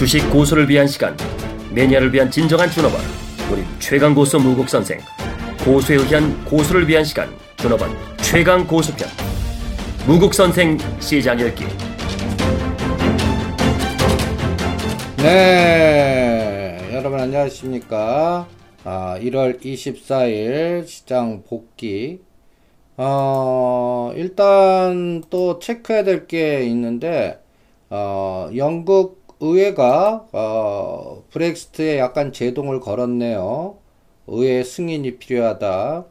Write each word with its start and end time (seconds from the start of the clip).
주식 0.00 0.30
고수를 0.30 0.66
위한 0.66 0.86
시간 0.86 1.14
매니아를 1.74 2.10
위한 2.14 2.30
진정한 2.30 2.70
준업원 2.70 3.02
우리 3.52 3.62
최강 3.78 4.14
고수 4.14 4.38
무국 4.38 4.66
선생 4.66 4.98
고수에 5.62 5.96
의한 5.96 6.42
고수를 6.46 6.88
위한 6.88 7.04
시간 7.04 7.28
준업원 7.58 7.90
최강 8.22 8.66
고수편 8.66 9.06
무국 10.06 10.32
선생 10.32 10.78
시장 11.00 11.38
열기 11.38 11.64
네, 15.18 16.78
여러분 16.94 17.20
안녕하십니까? 17.20 18.48
아, 18.84 19.18
1월 19.20 19.60
24일 19.60 20.86
시장 20.86 21.42
복귀. 21.42 22.20
어, 22.96 24.12
일단 24.16 25.22
또 25.28 25.58
체크해야 25.58 26.04
될 26.04 26.26
게 26.26 26.62
있는데, 26.64 27.38
어, 27.90 28.48
영국 28.56 29.19
의회가, 29.40 30.28
어, 30.32 31.24
브렉시트에 31.30 31.98
약간 31.98 32.32
제동을 32.32 32.80
걸었네요. 32.80 33.78
의회 34.26 34.62
승인이 34.64 35.18
필요하다. 35.18 36.06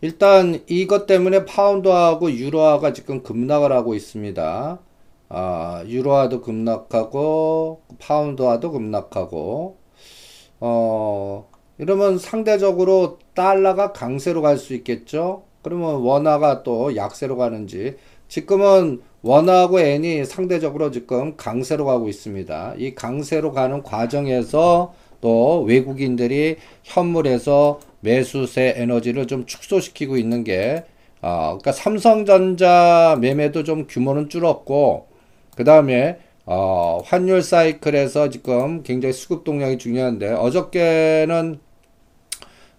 일단 0.00 0.62
이것 0.68 1.06
때문에 1.06 1.44
파운드하고 1.44 2.32
유로화가 2.32 2.92
지금 2.92 3.22
급락을 3.22 3.72
하고 3.72 3.94
있습니다. 3.94 4.80
아, 5.28 5.84
유로화도 5.86 6.40
급락하고 6.42 7.82
파운드화도 7.98 8.72
급락하고 8.72 9.78
어 10.60 11.50
이러면 11.78 12.18
상대적으로 12.18 13.18
달러가 13.34 13.92
강세로 13.92 14.42
갈 14.42 14.58
수 14.58 14.74
있겠죠. 14.74 15.44
그러면 15.62 15.96
원화가 16.02 16.62
또 16.62 16.96
약세로 16.96 17.36
가는지 17.36 17.96
지금은 18.30 19.02
원화하고 19.22 19.80
엔이 19.80 20.24
상대적으로 20.24 20.92
지금 20.92 21.36
강세로 21.36 21.84
가고 21.84 22.08
있습니다. 22.08 22.74
이 22.78 22.94
강세로 22.94 23.52
가는 23.52 23.82
과정에서 23.82 24.94
또 25.20 25.62
외국인들이 25.62 26.56
현물에서 26.84 27.80
매수세 28.00 28.74
에너지를 28.76 29.26
좀 29.26 29.46
축소시키고 29.46 30.16
있는 30.16 30.44
게 30.44 30.84
어, 31.20 31.58
그러니까 31.60 31.72
삼성전자 31.72 33.18
매매도 33.20 33.64
좀 33.64 33.86
규모는 33.88 34.28
줄었고 34.30 35.08
그 35.56 35.64
다음에 35.64 36.20
어, 36.46 37.02
환율 37.04 37.42
사이클에서 37.42 38.30
지금 38.30 38.84
굉장히 38.84 39.12
수급 39.12 39.42
동력이 39.42 39.76
중요한데 39.76 40.30
어저께는 40.34 41.58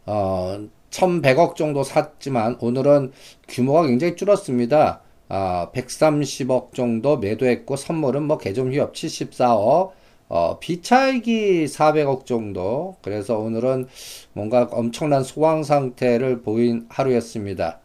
어, 0.05 0.67
1100억 0.89 1.55
정도 1.55 1.83
샀지만 1.83 2.57
오늘은 2.61 3.11
규모가 3.49 3.85
굉장히 3.87 4.15
줄었습니다. 4.15 5.01
아, 5.33 5.69
130억 5.73 6.73
정도 6.73 7.15
매도했고 7.15 7.77
선물은 7.77 8.23
뭐 8.23 8.37
개점 8.37 8.73
휴업 8.73 8.93
74억 8.93 9.91
어, 10.27 10.59
비차익이 10.59 11.67
400억 11.67 12.25
정도 12.25 12.97
그래서 13.01 13.37
오늘은 13.39 13.87
뭔가 14.33 14.67
엄청난 14.69 15.23
소황 15.23 15.63
상태를 15.63 16.41
보인 16.41 16.85
하루였습니다. 16.89 17.79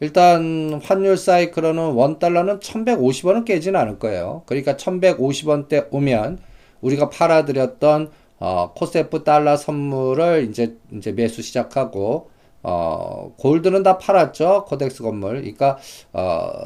일단 0.00 0.80
환율 0.82 1.18
사이클로는 1.18 1.92
원달러는 1.92 2.60
1150원은 2.60 3.44
깨지는 3.44 3.78
않을 3.78 3.98
거예요. 3.98 4.44
그러니까 4.46 4.76
1150원대 4.76 5.88
오면 5.90 6.38
우리가 6.80 7.10
팔아드렸던 7.10 8.10
어, 8.38 8.72
코세프 8.74 9.24
달러 9.24 9.58
선물을 9.58 10.46
이제 10.48 10.78
이제 10.92 11.12
매수 11.12 11.42
시작하고 11.42 12.30
어, 12.62 13.32
gold는 13.38 13.82
다 13.82 13.98
팔았죠. 13.98 14.64
코덱스 14.66 15.02
건물. 15.02 15.40
그러니까 15.40 15.78
어, 16.12 16.56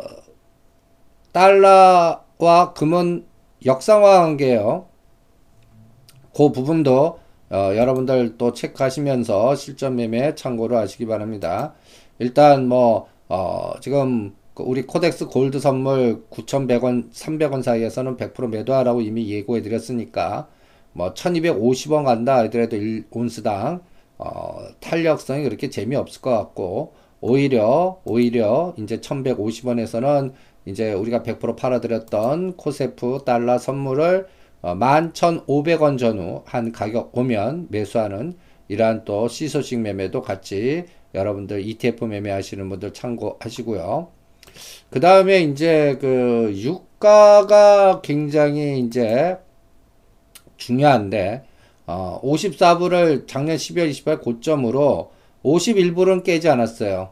달러와 1.32 2.72
금은 2.74 3.26
역상관 3.64 4.20
관계예요. 4.20 4.86
그 6.34 6.50
부분도 6.50 7.18
어, 7.50 7.56
여러분들 7.76 8.38
또 8.38 8.52
체크하시면서 8.52 9.54
실전 9.56 9.97
매매 9.97 10.34
참고로 10.34 10.76
하시기 10.78 11.06
바랍니다. 11.06 11.75
일단 12.19 12.69
뭐 12.69 13.08
어, 13.28 13.72
지금 13.81 14.34
그 14.54 14.62
우리 14.62 14.82
코덱스 14.82 15.26
골드 15.26 15.60
선물 15.60 16.25
9,100원, 16.31 17.10
300원 17.12 17.62
사이에서는 17.62 18.16
100% 18.16 18.48
매도하라고 18.48 19.00
이미 19.00 19.31
예고해 19.31 19.62
드렸으니까 19.62 20.48
뭐 20.92 21.14
1,250원 21.14 22.04
간다 22.04 22.38
하더라도 22.38 22.76
1온스당 22.76 23.81
어, 24.25 24.69
탄력성이 24.81 25.43
그렇게 25.44 25.69
재미없을 25.69 26.22
것 26.22 26.31
같고 26.31 26.94
오히려 27.21 28.00
오히려 28.05 28.75
이제 28.78 28.99
1,150원에서는 28.99 30.33
이제 30.66 30.93
우리가 30.93 31.22
100% 31.22 31.56
팔아드렸던 31.56 32.56
코세프 32.56 33.21
달러 33.27 33.59
선물을 33.59 34.27
어, 34.62 34.75
11,500원 34.75 35.99
전후 35.99 36.43
한 36.47 36.71
가격 36.71 37.16
오면 37.16 37.69
매수하는 37.71 38.34
이러한 38.69 39.05
또 39.05 39.27
시소식 39.27 39.81
매매도 39.81 40.22
같이 40.22 40.84
여러분들 41.15 41.66
ETF 41.66 42.05
매매하시는 42.05 42.69
분들 42.69 42.93
참고하시고요. 42.93 44.09
그 44.91 45.00
다음에 45.00 45.41
이제 45.41 45.99
그 46.00 46.53
유가가 46.55 48.00
굉장히 48.03 48.78
이제 48.78 49.37
중요한데 50.56 51.43
어 51.87 52.20
54불을 52.22 53.26
작년 53.26 53.56
12월 53.56 53.91
28일 53.91 54.20
고점으로 54.20 55.10
51불은 55.44 56.25
깨지 56.25 56.48
않았어요. 56.48 57.10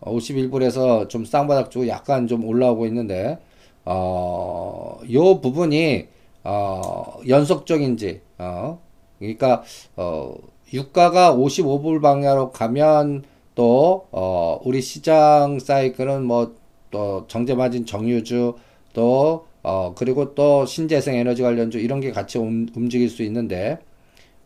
51불에서 0.00 1.08
좀 1.08 1.24
쌍바닥 1.24 1.70
주고 1.70 1.88
약간 1.88 2.26
좀 2.26 2.44
올라오고 2.44 2.86
있는데 2.86 3.38
어 3.84 5.00
요 5.12 5.40
부분이 5.40 6.06
어 6.44 7.20
연속적인지 7.26 8.20
어 8.38 8.80
그러니까 9.18 9.62
어 9.96 10.34
유가가 10.72 11.34
55불 11.34 12.00
방향으로 12.00 12.50
가면 12.52 13.24
또, 13.54 14.08
어, 14.12 14.58
우리 14.64 14.80
시장 14.80 15.58
사이클은 15.58 16.24
뭐, 16.24 16.54
또, 16.90 17.26
정제마진 17.28 17.84
정유주, 17.84 18.54
또, 18.94 19.46
어, 19.62 19.94
그리고 19.94 20.34
또 20.34 20.64
신재생 20.64 21.14
에너지 21.16 21.42
관련주 21.42 21.78
이런 21.78 22.00
게 22.00 22.10
같이 22.12 22.38
움, 22.38 22.66
움직일 22.74 23.10
수 23.10 23.22
있는데, 23.24 23.78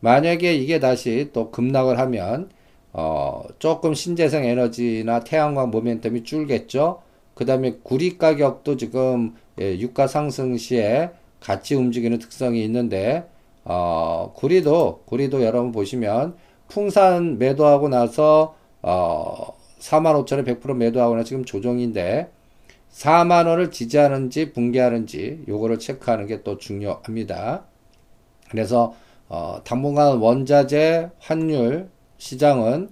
만약에 0.00 0.54
이게 0.54 0.78
다시 0.80 1.30
또 1.32 1.50
급락을 1.50 1.98
하면, 1.98 2.50
어, 2.92 3.42
조금 3.58 3.94
신재생 3.94 4.44
에너지나 4.44 5.20
태양광 5.24 5.70
모멘텀이 5.70 6.24
줄겠죠? 6.24 7.02
그 7.34 7.44
다음에 7.46 7.78
구리 7.82 8.18
가격도 8.18 8.76
지금, 8.76 9.34
예, 9.60 9.78
유가 9.78 10.06
상승 10.06 10.56
시에 10.56 11.10
같이 11.40 11.74
움직이는 11.74 12.18
특성이 12.18 12.64
있는데, 12.64 13.28
어, 13.64 14.32
구리도, 14.34 15.02
구리도 15.06 15.42
여러분 15.44 15.72
보시면, 15.72 16.36
풍산 16.68 17.38
매도하고 17.38 17.88
나서 17.88 18.56
어, 18.82 19.56
45,000원 19.78 20.44
100% 20.44 20.74
매도하거나 20.74 21.24
지금 21.24 21.44
조정인데 21.44 22.30
4만 22.88 23.46
원을 23.46 23.70
지지하는지 23.70 24.52
붕괴하는지 24.52 25.44
요거를 25.48 25.78
체크하는 25.78 26.26
게 26.26 26.42
또 26.42 26.58
중요합니다. 26.58 27.64
그래서 28.50 28.94
어, 29.28 29.60
당분간 29.64 30.19
원자재 30.19 31.10
환율 31.19 31.88
시장은 32.19 32.91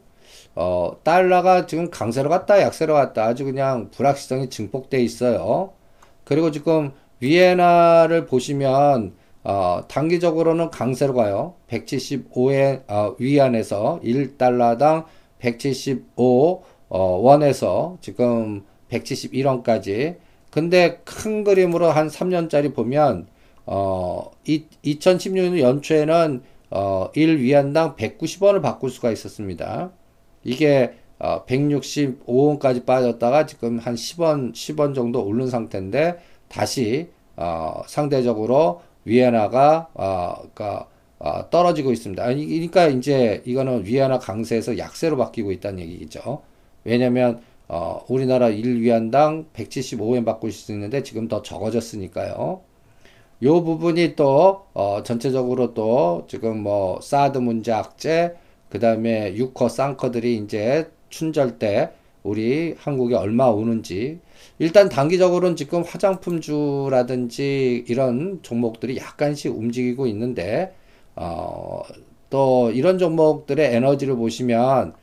어, 0.56 0.96
달러가 1.02 1.66
지금 1.66 1.90
강세로 1.90 2.28
갔다 2.28 2.60
약세로 2.60 2.94
갔다 2.94 3.24
아주 3.24 3.44
그냥 3.44 3.90
불확실성이 3.90 4.50
증폭돼 4.50 5.00
있어요. 5.02 5.72
그리고 6.24 6.50
지금 6.50 6.92
위에나를 7.20 8.26
보시면 8.26 9.14
어, 9.42 9.82
단기적으로는 9.88 10.70
강세로 10.70 11.14
가요. 11.14 11.54
175에 11.68 12.82
어, 12.88 13.14
위안에서 13.18 14.00
1달러당 14.02 15.04
175 15.38 16.62
어, 16.88 16.98
원에서 16.98 17.98
지금 18.00 18.64
171원까지. 18.90 20.16
근데 20.50 21.00
큰 21.04 21.44
그림으로 21.44 21.90
한 21.90 22.08
3년짜리 22.08 22.74
보면 22.74 23.26
어, 23.66 24.30
이, 24.46 24.64
2016년 24.84 25.58
연초에는 25.58 26.42
어, 26.70 27.10
1위안당 27.14 27.96
190원을 27.96 28.62
바꿀 28.62 28.90
수가 28.90 29.10
있었습니다. 29.12 29.90
이게 30.42 30.94
어, 31.18 31.44
165원까지 31.46 32.84
빠졌다가 32.84 33.46
지금 33.46 33.78
한 33.78 33.94
10원, 33.94 34.52
10원 34.52 34.94
정도 34.94 35.24
오른 35.24 35.48
상태인데 35.48 36.18
다시 36.48 37.08
어, 37.36 37.82
상대적으로 37.86 38.82
위안화가 39.04 39.88
어, 39.94 40.34
그러니까 40.54 40.88
어, 41.18 41.48
떨어지고 41.48 41.92
있습니다. 41.92 42.22
아니, 42.22 42.46
그러니까 42.46 42.86
이제 42.88 43.42
이거는 43.46 43.86
위안화 43.86 44.18
강세에서 44.18 44.76
약세로 44.78 45.16
바뀌고 45.16 45.52
있다는 45.52 45.80
얘기죠. 45.80 46.42
왜냐면 46.84 47.40
어, 47.68 48.04
우리나라 48.08 48.48
1위안당 48.48 49.46
175엔 49.54 50.24
바꿀 50.24 50.52
수 50.52 50.72
있는데 50.72 51.02
지금 51.02 51.28
더 51.28 51.42
적어졌으니까요. 51.42 52.60
요 53.44 53.62
부분이 53.62 54.16
또 54.16 54.66
어, 54.74 55.02
전체적으로 55.04 55.74
또 55.74 56.24
지금 56.28 56.62
뭐 56.62 57.00
사드 57.00 57.38
문제 57.38 57.72
악재 57.72 58.34
그 58.70 58.78
다음에 58.80 59.34
유커 59.36 59.68
쌍커들이 59.68 60.36
이제 60.36 60.90
춘절 61.10 61.58
때 61.58 61.92
우리 62.24 62.74
한국에 62.78 63.14
얼마 63.14 63.46
오는지. 63.46 64.18
일단 64.58 64.88
단기적으로는 64.88 65.56
지금 65.56 65.82
화장품주라든지 65.82 67.84
이런 67.86 68.40
종목들이 68.42 68.96
약간씩 68.96 69.54
움직이고 69.54 70.06
있는데 70.08 70.74
어, 71.14 71.82
또 72.30 72.70
이런 72.72 72.98
종목들의 72.98 73.74
에너지를 73.74 74.16
보시면 74.16 74.94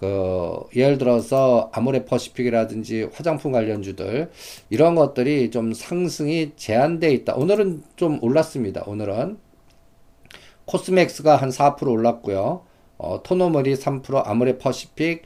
그 0.00 0.60
예를 0.74 0.96
들어서 0.96 1.68
아모레 1.74 2.06
퍼시픽이라든지 2.06 3.10
화장품 3.12 3.52
관련주들 3.52 4.30
이런 4.70 4.94
것들이 4.94 5.50
좀 5.50 5.74
상승이 5.74 6.52
제한돼 6.56 7.12
있다. 7.12 7.34
오늘은 7.34 7.82
좀 7.96 8.18
올랐습니다. 8.22 8.82
오늘은 8.86 9.36
코스맥스가 10.64 11.36
한 11.36 11.50
4% 11.50 11.86
올랐고요. 11.86 12.62
어, 12.96 13.22
토니모리 13.22 13.74
3%, 13.74 14.26
아모레 14.26 14.56
퍼시픽이 14.56 15.20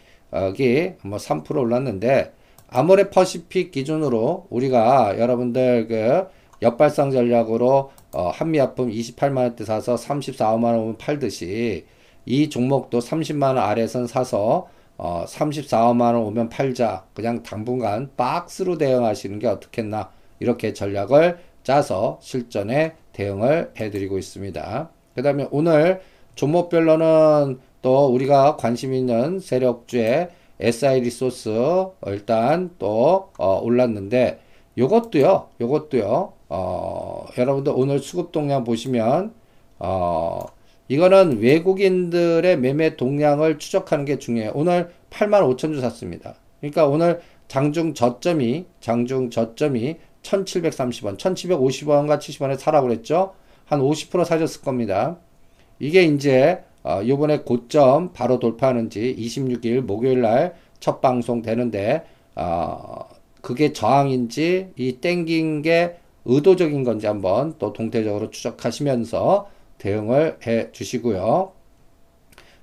뭐 1.03 1.19
3% 1.19 1.57
올랐는데 1.57 2.33
아모레 2.67 3.11
퍼시픽 3.11 3.71
기준으로 3.71 4.49
우리가 4.51 5.21
여러분들 5.21 5.87
그 5.87 6.27
역발상 6.63 7.13
전략으로 7.13 7.93
어, 8.11 8.31
한미약품 8.31 8.91
28만원대 8.91 9.65
사서 9.65 9.95
34만원 9.95 10.99
팔듯이 10.99 11.87
이 12.27 12.49
종목도 12.49 12.99
30만원 12.99 13.59
아래선 13.59 14.07
사서 14.07 14.69
어, 14.97 15.25
34만원 15.27 16.27
오면 16.27 16.49
팔자. 16.49 17.05
그냥 17.15 17.43
당분간 17.43 18.11
박스로 18.17 18.79
대응하시는 18.79 19.39
게 19.39 19.47
어떻겠나. 19.49 20.11
이렇게 20.41 20.73
전략을 20.73 21.39
짜서 21.63 22.19
실전에 22.21 22.95
대응을 23.13 23.73
해드리고 23.77 24.19
있습니다. 24.19 24.91
그 25.15 25.23
다음에 25.23 25.49
오늘 25.51 26.01
종목별로는 26.35 27.59
또 27.83 28.07
우리가 28.07 28.57
관심 28.57 28.95
있는 28.95 29.39
세력주의 29.41 30.29
SI 30.61 31.01
리소스 31.01 31.51
일단 32.07 32.71
또 32.79 33.31
어, 33.39 33.61
올랐는데 33.63 34.41
요것도요 34.79 35.49
요것도요 35.61 36.33
어, 36.49 37.27
여러분들 37.37 37.73
오늘 37.77 37.99
수급 37.99 38.33
동향 38.33 38.65
보시면 38.65 39.35
어, 39.79 40.47
이거는 40.89 41.39
외국인들의 41.41 42.59
매매 42.59 42.97
동향을 42.97 43.59
추적하는 43.59 44.05
게 44.05 44.19
중요해요. 44.19 44.53
오늘 44.55 44.91
8만 45.11 45.43
5천 45.57 45.75
주 45.75 45.81
샀습니다. 45.81 46.35
그러니까 46.61 46.87
오늘 46.87 47.21
장중 47.49 47.95
저점이 47.95 48.67
장중 48.81 49.31
저점이 49.31 49.97
1730원, 50.23 51.19
1750원과 51.19 52.19
70원에 52.19 52.59
사라고 52.59 52.89
그랬죠. 52.89 53.35
한 53.67 53.81
50% 53.81 54.25
사셨을 54.25 54.63
겁니다. 54.63 55.19
이게 55.79 56.05
이제 56.05 56.63
어, 56.83 57.01
요번에 57.07 57.41
고점 57.41 58.13
바로 58.13 58.39
돌파하는 58.39 58.91
지 58.91 59.15
26일 59.19 59.81
목요일 59.81 60.21
날 60.21 60.55
첫 60.85 61.01
방송 61.01 61.41
되는데 61.41 62.05
어, 62.35 63.09
그게 63.41 63.73
저항인지 63.73 64.73
이 64.77 64.93
땡긴 65.01 65.63
게 65.63 65.97
의도적인 66.27 66.85
건지 66.85 67.07
한번 67.07 67.55
또 67.59 67.73
동태적으로 67.73 68.29
추적하시면서 68.29 69.49
대응을 69.85 70.39
해 70.47 70.73
주시고요. 70.73 71.53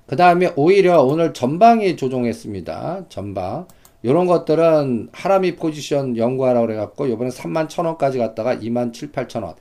그 0.08 0.16
다음에 0.16 0.52
오히려 0.56 1.02
오늘 1.04 1.34
전방이 1.34 1.96
조종했습니다. 1.96 3.06
전방. 3.10 3.68
이런 4.04 4.26
것들은 4.26 5.10
하라미 5.12 5.56
포지션 5.56 6.18
연구하라고 6.18 6.66
그래갖고 6.66 7.10
요번에 7.10 7.30
3만 7.30 7.68
1천원까지 7.68 8.18
갔다가 8.18 8.56
2만 8.56 8.92
7, 8.92 9.12
8천원. 9.12 9.54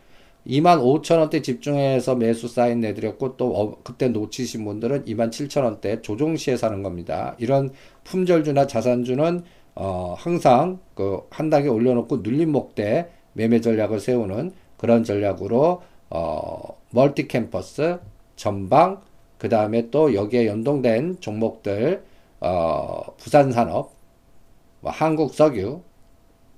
2만 0.47 0.81
5천원대 0.81 1.43
집중해서 1.45 2.15
매수 2.17 2.49
사인 2.49 2.81
내드렸고 2.81 3.37
또 3.37 3.55
어, 3.55 3.77
그때 3.85 4.09
놓치신 4.09 4.65
분들은 4.65 5.05
2만 5.05 5.29
7천원대 5.31 6.03
조종 6.03 6.37
시에 6.37 6.57
사는 6.57 6.83
겁니다. 6.83 7.37
이런 7.39 7.71
품절주나 8.05 8.67
자산주는 8.67 9.43
어, 9.75 10.15
항상 10.19 10.79
그 10.95 11.21
한 11.31 11.51
단계 11.51 11.69
올려놓고 11.69 12.19
눌림 12.23 12.51
목 12.53 12.75
대 12.75 13.09
매매 13.35 13.61
전략을 13.61 14.01
세우는 14.01 14.53
그런 14.79 15.05
전략으로 15.05 15.83
어, 16.09 16.80
멀티 16.91 17.29
캠퍼스, 17.29 17.99
전방, 18.37 19.03
그 19.39 19.49
다음에 19.49 19.91
또 19.91 20.15
여기에 20.15 20.47
연동된 20.47 21.21
종목들, 21.21 22.05
어, 22.41 23.15
부산산업, 23.17 23.93
뭐 24.81 24.91
한국석유, 24.91 25.83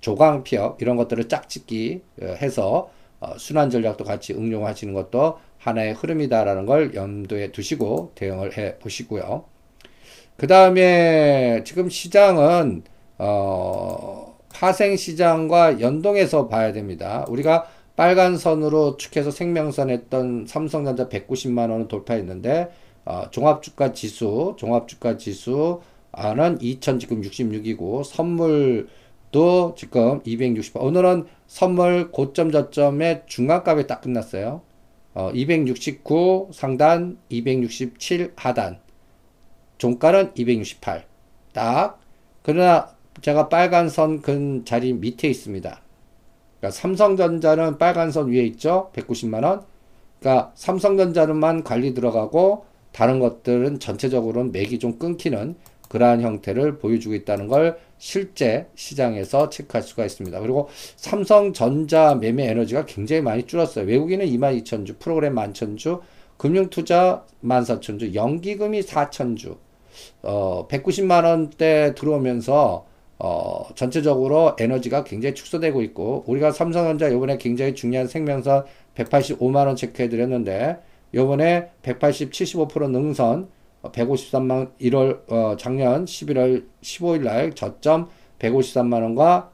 조광피업 0.01 0.83
이런 0.83 0.97
것들을 0.97 1.29
짝짓기 1.29 2.03
어, 2.23 2.27
해서 2.41 2.91
어, 3.21 3.39
순환 3.39 3.71
전략도 3.71 4.05
같이 4.05 4.33
응용하시는 4.35 4.93
것도 4.95 5.39
하나의 5.59 5.95
흐름이다라는 5.95 6.67
걸 6.67 6.95
염두에 6.95 7.53
두시고 7.53 8.13
대응을 8.17 8.59
해 8.59 8.79
보시고요. 8.79 9.45
그 10.37 10.47
다음에 10.49 11.63
지금 11.65 11.89
시장은 11.89 12.83
어, 13.19 14.37
파생 14.53 14.97
시장과 14.97 15.81
연동해서 15.81 16.49
봐야 16.49 16.73
됩니다. 16.73 17.25
우리가 17.29 17.69
빨간 17.97 18.37
선으로 18.39 18.97
축해서 18.97 19.31
생명선 19.31 19.91
했던 19.91 20.47
삼성전자 20.47 21.09
190만 21.09 21.71
원을 21.71 21.89
돌파했는데 21.89 22.71
어, 23.05 23.31
종합주가 23.31 23.93
지수, 23.93 24.55
종합주가 24.59 25.17
지수는 25.19 26.61
2000 26.61 26.99
지금 26.99 27.21
66이고 27.23 28.05
선물도 28.05 29.75
지금 29.77 30.21
260. 30.25 30.77
오늘은 30.77 31.27
선물 31.47 32.11
고점 32.11 32.51
저점의 32.53 33.25
중간값에 33.27 33.87
딱 33.87 34.01
끝났어요. 34.01 34.63
어, 35.15 35.31
269 35.35 36.51
상단, 36.53 37.19
267 37.29 38.33
하단. 38.37 38.79
종가는 39.79 40.33
268. 40.35 41.05
딱. 41.53 42.01
그러나 42.43 42.89
제가 43.21 43.49
빨간 43.49 43.89
선 43.89 44.23
근 44.23 44.65
자리 44.65 44.93
밑에 44.93 45.29
있습니다. 45.29 45.83
그러니까 46.63 46.71
삼성전자는 46.71 47.79
빨간 47.79 48.13
선 48.13 48.31
위에 48.31 48.45
있죠. 48.45 48.93
190만 48.95 49.43
원. 49.43 49.63
그러니까 50.21 50.53
삼성전자는만 50.55 51.65
관리 51.65 51.93
들어가고 51.93 52.67
다른 52.93 53.19
것들은 53.19 53.81
전체적으로는 53.81 54.53
맥이 54.53 54.79
좀 54.79 54.97
끊기는 54.97 55.57
그러한 55.89 56.23
형태를 56.23 56.79
보여주고 56.79 57.17
있다는 57.17 57.49
걸 57.49 57.79
실제 57.99 58.69
시장에서 58.77 59.51
체크할 59.51 59.83
수가 59.83 60.05
있습니다. 60.05 60.39
그리고 60.39 60.69
삼성전자 60.95 62.15
매매 62.15 62.47
에너지가 62.47 62.87
굉장히 62.87 63.23
많이 63.23 63.45
줄었어요. 63.45 63.85
외국인은 63.85 64.25
22,000주, 64.27 65.01
프로그램 65.01 65.35
11,000주, 65.35 66.01
금융투자 66.37 67.25
14,000주, 67.45 68.15
연기금이 68.15 68.83
4,000주, 68.83 69.57
어, 70.23 70.69
190만 70.69 71.25
원대 71.25 71.93
들어오면서 71.97 72.87
어, 73.25 73.69
전체적으로 73.77 74.57
에너지가 74.59 75.05
굉장히 75.05 75.37
축소되고 75.37 75.81
있고, 75.83 76.25
우리가 76.27 76.51
삼성전자 76.51 77.09
요번에 77.13 77.39
굉장히 77.39 77.73
중요한 77.73 78.09
생명선 78.09 78.65
185만 78.97 79.69
원 79.69 79.77
체크해 79.77 80.09
드렸는데, 80.09 80.79
요번에 81.15 81.71
180, 81.83 82.33
75% 82.33 82.91
능선, 82.91 83.49
153만, 83.85 84.73
1월, 84.81 85.31
어, 85.31 85.57
작년 85.57 86.05
11월 86.05 86.67
15일 86.83 87.23
날 87.23 87.55
저점 87.55 88.09
153만 88.41 88.95
원과 88.95 89.53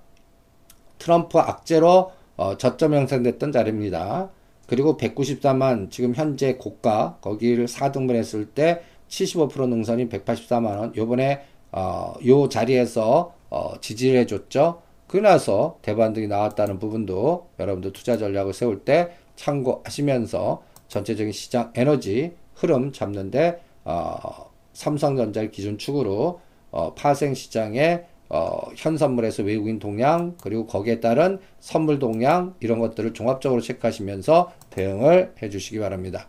트럼프 0.99 1.39
악재로 1.39 2.11
어, 2.39 2.57
저점 2.57 2.95
형성됐던 2.95 3.53
자리입니다. 3.53 4.31
그리고 4.67 4.97
194만, 4.97 5.91
지금 5.91 6.15
현재 6.15 6.55
고가, 6.55 7.19
거기를 7.21 7.67
4등분 7.67 8.15
했을 8.15 8.47
때 8.47 8.81
75% 9.11 9.69
능선이 9.69 10.09
184만 10.09 10.79
원, 10.79 10.97
요번에, 10.97 11.43
어, 11.73 12.15
요 12.25 12.49
자리에서 12.49 13.37
어, 13.51 13.75
지지를 13.81 14.21
해줬죠. 14.21 14.83
그나서 15.07 15.79
대반등이 15.83 16.29
나왔다는 16.29 16.79
부분도 16.79 17.49
여러분들 17.59 17.93
투자 17.93 18.19
전략을 18.19 18.53
세울 18.53 18.81
때 18.81 19.13
참고하시면서 19.37 20.63
전체적인 20.89 21.33
시장 21.33 21.73
에너지 21.75 22.35
흐름 22.55 22.93
잡는데 22.93 23.61
어, 23.85 24.51
삼성전자를 24.75 25.51
기준축으로 25.51 26.41
어, 26.71 26.95
파생 26.95 27.35
시장의 27.35 28.05
어, 28.31 28.61
현 28.77 28.99
선물에서 28.99 29.43
외국인 29.43 29.79
동향 29.79 30.37
그리고 30.43 30.67
거기에 30.67 31.01
따른 31.01 31.39
선물 31.61 31.99
동향 31.99 32.55
이런 32.61 32.79
것들을 32.79 33.15
종합적으로 33.15 33.63
체크하시면서 33.63 34.53
대응을 34.71 35.33
해주시기 35.43 35.79
바랍니다. 35.79 36.27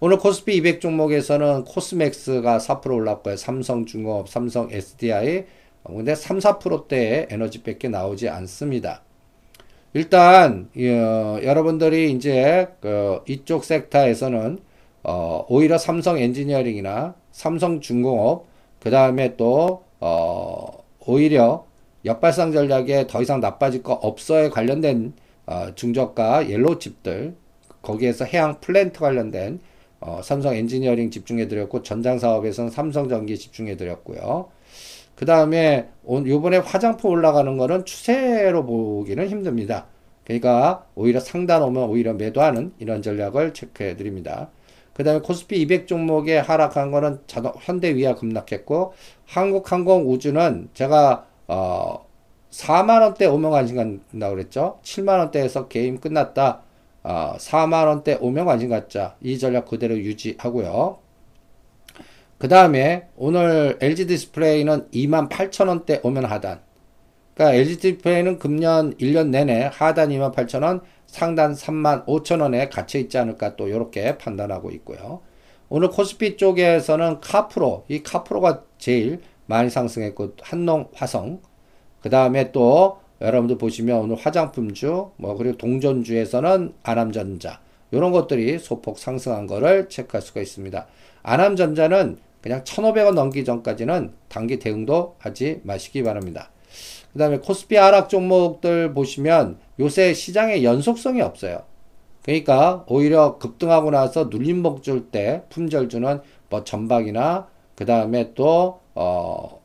오늘 0.00 0.18
코스피 0.18 0.56
200 0.56 0.82
종목에서는 0.82 1.64
코스맥스가 1.64 2.58
4% 2.58 2.92
올랐고요. 2.92 3.36
삼성중공업, 3.36 4.28
삼성 4.28 4.70
SDI 4.70 5.46
근데 5.96 6.14
3, 6.14 6.38
4%대의 6.38 7.28
에너지밖에 7.30 7.88
나오지 7.88 8.28
않습니다. 8.28 9.02
일단 9.94 10.68
어, 10.76 11.38
여러분들이 11.42 12.12
이제 12.12 12.68
그 12.80 13.20
이쪽 13.26 13.64
섹터에서는 13.64 14.58
어, 15.02 15.46
오히려 15.48 15.78
삼성 15.78 16.18
엔지니어링이나 16.18 17.14
삼성 17.32 17.80
중공업 17.80 18.46
그 18.80 18.90
다음에 18.90 19.36
또 19.36 19.84
어, 20.00 20.84
오히려 21.06 21.66
역발상 22.04 22.52
전략에 22.52 23.06
더 23.06 23.22
이상 23.22 23.40
나빠질 23.40 23.82
거 23.82 23.94
없어에 23.94 24.50
관련된 24.50 25.14
어, 25.46 25.68
중저가 25.74 26.48
옐로우 26.48 26.78
칩들 26.78 27.34
거기에서 27.80 28.24
해양 28.24 28.60
플랜트 28.60 29.00
관련된 29.00 29.60
어, 30.00 30.20
삼성 30.22 30.54
엔지니어링 30.54 31.10
집중해 31.10 31.48
드렸고 31.48 31.82
전장 31.82 32.18
사업에서는 32.18 32.70
삼성전기 32.70 33.36
집중해 33.36 33.76
드렸고요. 33.76 34.48
그 35.18 35.24
다음에 35.24 35.88
요번에 36.08 36.58
화장품 36.58 37.10
올라가는 37.10 37.56
거는 37.56 37.84
추세로 37.84 38.64
보기는 38.64 39.28
힘듭니다. 39.28 39.86
그러니까 40.22 40.86
오히려 40.94 41.18
상단 41.18 41.60
오면 41.60 41.88
오히려 41.88 42.12
매도하는 42.12 42.72
이런 42.78 43.02
전략을 43.02 43.52
체크해 43.52 43.96
드립니다. 43.96 44.48
그 44.94 45.02
다음에 45.02 45.18
코스피 45.18 45.60
200 45.62 45.88
종목에 45.88 46.38
하락한 46.38 46.92
거는 46.92 47.18
자동, 47.26 47.52
현대위아 47.58 48.14
급락했고, 48.14 48.92
한국항공 49.26 50.08
우주는 50.08 50.68
제가, 50.72 51.26
어, 51.48 52.06
4만원대 52.52 53.32
오면 53.32 53.50
관심 53.50 53.74
간다고 53.76 54.36
그랬죠? 54.36 54.78
7만원대에서 54.84 55.68
게임 55.68 55.98
끝났다. 55.98 56.62
어, 57.02 57.34
4만원대 57.38 58.18
오면 58.20 58.46
관심 58.46 58.68
갖자. 58.68 59.16
이 59.20 59.36
전략 59.36 59.66
그대로 59.66 59.96
유지하고요. 59.98 61.07
그 62.38 62.46
다음에 62.46 63.08
오늘 63.16 63.76
LG 63.80 64.06
디스플레이는 64.06 64.90
2만 64.92 65.28
8천원대 65.28 66.04
오면 66.04 66.24
하단. 66.24 66.60
그러니까 67.34 67.56
LG 67.56 67.78
디스플레이는 67.78 68.38
금년 68.38 68.94
1년 68.94 69.30
내내 69.30 69.70
하단 69.72 70.10
2만 70.10 70.32
8천원, 70.32 70.82
상단 71.08 71.54
3만 71.54 72.06
5천 72.06 72.40
원에 72.40 72.68
갇혀 72.68 73.00
있지 73.00 73.18
않을까 73.18 73.56
또 73.56 73.66
이렇게 73.66 74.16
판단하고 74.18 74.70
있고요. 74.70 75.20
오늘 75.68 75.88
코스피 75.88 76.36
쪽에서는 76.36 77.20
카프로, 77.20 77.84
이 77.88 78.02
카프로가 78.02 78.62
제일 78.78 79.20
많이 79.46 79.68
상승했고 79.68 80.34
한농, 80.40 80.90
화성, 80.94 81.40
그 82.00 82.08
다음에 82.08 82.52
또 82.52 83.00
여러분들 83.20 83.58
보시면 83.58 83.98
오늘 83.98 84.16
화장품주, 84.16 85.10
뭐 85.16 85.36
그리고 85.36 85.56
동전주에서는 85.58 86.74
아남전자 86.84 87.60
이런 87.90 88.12
것들이 88.12 88.58
소폭 88.60 88.98
상승한 88.98 89.46
거를 89.48 89.88
체크할 89.88 90.22
수가 90.22 90.40
있습니다. 90.40 90.86
아남전자는 91.22 92.27
그냥 92.48 92.64
1,500원 92.64 93.12
넘기 93.12 93.44
전까지는 93.44 94.14
단기 94.28 94.58
대응도 94.58 95.16
하지 95.18 95.60
마시기 95.64 96.02
바랍니다. 96.02 96.50
그 97.12 97.18
다음에 97.18 97.36
코스피 97.40 97.76
하락 97.76 98.08
종목들 98.08 98.94
보시면 98.94 99.58
요새 99.78 100.14
시장에 100.14 100.62
연속성이 100.62 101.20
없어요. 101.20 101.64
그러니까 102.22 102.86
오히려 102.88 103.36
급등하고 103.36 103.90
나서 103.90 104.30
눌림목 104.30 104.82
줄 104.82 105.10
때 105.10 105.42
품절 105.50 105.90
주는 105.90 106.22
뭐 106.48 106.64
전박이나 106.64 107.48
그 107.74 107.84
다음에 107.84 108.32
또, 108.32 108.80
어, 108.94 109.60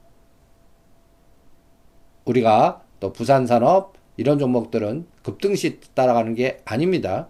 우리가 2.26 2.82
또 3.00 3.14
부산산업 3.14 3.94
이런 4.18 4.40
종목들은 4.40 5.08
급등시 5.24 5.80
따라가는 5.94 6.36
게 6.36 6.60
아닙니다. 6.66 7.30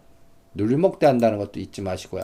눌림목 0.55 0.98
대 0.98 1.05
한다는 1.05 1.38
것도 1.38 1.60
잊지 1.60 1.83
마시고요. 1.83 2.24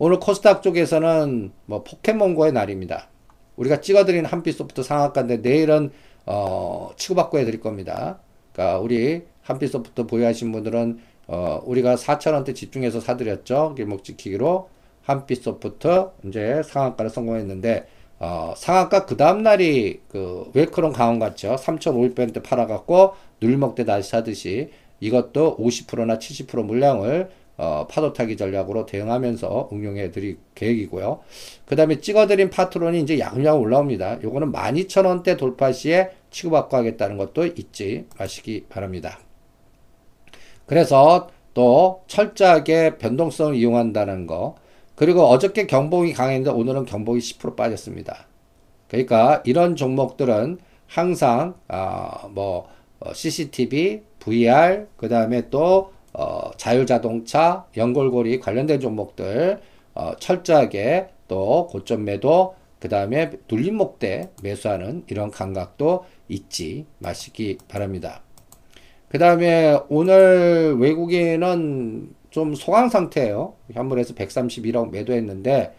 오늘 0.00 0.20
코스닥 0.20 0.62
쪽에서는 0.62 1.50
뭐 1.66 1.82
포켓몬고의 1.82 2.52
날입니다. 2.52 3.08
우리가 3.56 3.80
찍어드린 3.80 4.24
한빛소프트 4.24 4.84
상한가인데 4.84 5.38
내일은 5.38 5.90
어, 6.24 6.90
치고받고 6.96 7.40
해드릴 7.40 7.60
겁니다. 7.60 8.20
그러니까 8.52 8.78
우리 8.78 9.24
한빛소프트 9.42 10.06
보유하신 10.06 10.52
분들은 10.52 11.00
어, 11.26 11.60
우리가 11.64 11.96
4천원대 11.96 12.54
집중해서 12.54 13.00
사드렸죠. 13.00 13.74
길목 13.76 14.04
지키기로 14.04 14.68
한빛소프트 15.02 16.10
이제 16.26 16.62
상한가를 16.64 17.10
성공했는데 17.10 17.88
어, 18.20 18.54
상한가 18.56 19.04
그 19.04 19.16
다음날이 19.16 20.00
그 20.08 20.48
웰크론 20.54 20.92
강원 20.92 21.18
같죠. 21.18 21.56
3,500원대 21.56 22.40
팔아갖고 22.44 23.14
눌먹대 23.40 23.84
다시 23.84 24.10
사듯이 24.10 24.70
이것도 25.00 25.56
50%나 25.58 26.18
70% 26.18 26.64
물량을 26.64 27.30
어, 27.58 27.88
파도 27.90 28.12
타기 28.12 28.36
전략으로 28.36 28.86
대응하면서 28.86 29.70
응용해 29.72 30.12
드릴 30.12 30.38
계획이고요. 30.54 31.20
그 31.66 31.74
다음에 31.74 32.00
찍어드린 32.00 32.50
파트론이 32.50 33.00
이제 33.00 33.18
야금야금 33.18 33.60
올라옵니다. 33.60 34.22
요거는 34.22 34.52
12,000원대 34.52 35.36
돌파 35.36 35.72
시에 35.72 36.10
취급받고 36.30 36.76
하겠다는 36.76 37.18
것도 37.18 37.46
잊지 37.46 38.06
마시기 38.16 38.66
바랍니다. 38.68 39.18
그래서 40.66 41.28
또 41.52 42.04
철저하게 42.06 42.98
변동성을 42.98 43.56
이용한다는 43.56 44.28
거, 44.28 44.54
그리고 44.94 45.26
어저께 45.26 45.66
경복이 45.66 46.12
강했는데 46.12 46.50
오늘은 46.50 46.84
경복이 46.84 47.18
10% 47.18 47.56
빠졌습니다. 47.56 48.26
그러니까 48.86 49.42
이런 49.44 49.74
종목들은 49.74 50.58
항상 50.86 51.54
어, 51.68 52.28
뭐 52.30 52.68
CCTV, 53.12 54.02
VR, 54.20 54.86
그 54.96 55.08
다음에 55.08 55.50
또 55.50 55.92
어, 56.18 56.50
자율자동차, 56.56 57.66
연골고리 57.76 58.40
관련된 58.40 58.80
종목들 58.80 59.60
어, 59.94 60.16
철저하게 60.18 61.10
또 61.28 61.68
고점 61.68 62.04
매도, 62.04 62.56
그 62.80 62.88
다음에 62.88 63.30
눌림목 63.48 64.00
대 64.00 64.28
매수하는 64.42 65.04
이런 65.06 65.30
감각도 65.30 66.04
잊지 66.28 66.86
마시기 66.98 67.58
바랍니다. 67.68 68.22
그 69.08 69.18
다음에 69.18 69.78
오늘 69.88 70.76
외국인은 70.80 72.10
좀 72.30 72.54
소강 72.56 72.88
상태예요. 72.88 73.54
현물에서 73.72 74.14
131억 74.14 74.90
매도했는데 74.90 75.72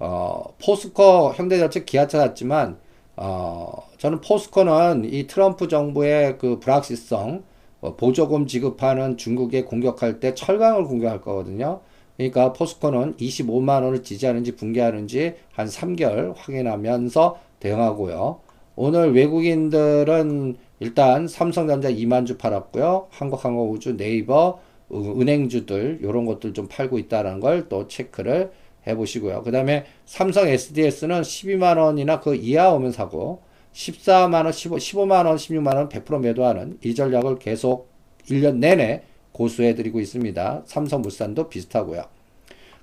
어, 0.00 0.42
포스코, 0.60 1.34
현대자체, 1.34 1.84
기아차 1.84 2.18
샀지만 2.18 2.78
어, 3.16 3.88
저는 3.98 4.20
포스코는 4.22 5.04
이 5.04 5.28
트럼프 5.28 5.68
정부의 5.68 6.38
그 6.38 6.58
불확실성 6.58 7.36
어, 7.36 7.53
보조금 7.92 8.46
지급하는 8.46 9.16
중국에 9.16 9.64
공격할 9.64 10.20
때 10.20 10.34
철강을 10.34 10.84
공격할 10.84 11.20
거거든요. 11.20 11.80
그러니까 12.16 12.52
포스코는 12.52 13.16
25만 13.16 13.82
원을 13.82 14.02
지지하는지 14.02 14.56
붕괴하는지 14.56 15.34
한 15.52 15.66
3개월 15.66 16.34
확인하면서 16.36 17.38
대응하고요. 17.60 18.40
오늘 18.76 19.14
외국인들은 19.14 20.56
일단 20.80 21.28
삼성전자 21.28 21.90
2만 21.90 22.26
주 22.26 22.36
팔았고요. 22.38 23.06
한국항공우주, 23.10 23.96
네이버, 23.96 24.58
은행주들 24.92 26.00
이런 26.02 26.26
것들 26.26 26.52
좀 26.52 26.68
팔고 26.68 26.98
있다는 26.98 27.40
걸 27.40 27.68
또 27.68 27.88
체크를 27.88 28.52
해보시고요. 28.86 29.42
그 29.42 29.50
다음에 29.50 29.86
삼성 30.04 30.46
SDS는 30.46 31.22
12만 31.22 31.78
원이나 31.78 32.20
그 32.20 32.34
이하 32.34 32.70
오면 32.72 32.92
사고 32.92 33.42
14만원, 33.74 34.52
15, 34.52 34.76
15만원, 34.76 35.36
16만원 35.36 35.90
100% 35.90 36.20
매도하는 36.20 36.78
이 36.82 36.94
전략을 36.94 37.38
계속 37.38 37.88
1년 38.28 38.56
내내 38.56 39.02
고수해드리고 39.32 40.00
있습니다. 40.00 40.62
삼성물산도 40.64 41.48
비슷하고요. 41.48 42.04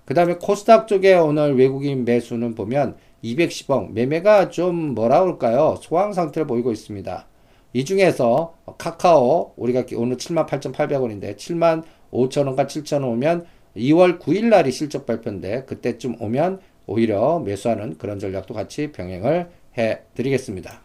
그 0.05 0.13
다음에 0.13 0.35
코스닥 0.35 0.87
쪽에 0.87 1.13
오늘 1.13 1.57
외국인 1.57 2.03
매수는 2.03 2.55
보면 2.55 2.97
210억 3.23 3.91
매매가 3.93 4.49
좀 4.49 4.93
뭐라 4.93 5.21
그럴까요? 5.21 5.77
소황 5.81 6.11
상태를 6.11 6.47
보이고 6.47 6.71
있습니다. 6.71 7.25
이 7.73 7.85
중에서 7.85 8.55
카카오 8.77 9.53
우리가 9.55 9.85
오늘 9.95 10.17
78,800원인데 10.17 11.37
7만 11.37 11.83
5천원과 12.11 12.67
7천원 12.67 13.13
오면 13.13 13.45
2월 13.77 14.19
9일 14.19 14.45
날이 14.45 14.71
실적 14.71 15.05
발표인데 15.05 15.63
그때쯤 15.63 16.21
오면 16.21 16.59
오히려 16.87 17.39
매수하는 17.39 17.97
그런 17.97 18.19
전략도 18.19 18.53
같이 18.53 18.91
병행을 18.91 19.49
해 19.77 20.01
드리겠습니다. 20.15 20.81